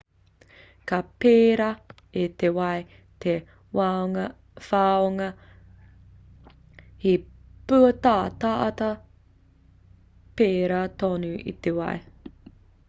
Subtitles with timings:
[0.91, 1.67] ka pērā
[2.21, 2.77] i te wai
[3.25, 3.35] te
[3.79, 5.27] whanonga
[7.05, 7.13] he
[7.73, 8.91] pūataata
[10.41, 11.95] pērā tonu i te wai